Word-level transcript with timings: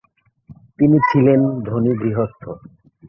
তিনি 0.79 0.97
ছিলেন 1.09 1.41
ধনী 1.67 1.93
গৃহস্থ। 2.01 2.43